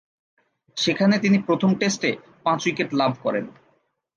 [0.77, 2.11] সেখানে তিনি প্রথম টেস্টে
[2.43, 3.45] পাঁচ উইকেট লাভ করেন।